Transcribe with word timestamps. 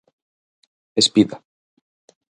Espida. 1.01 1.37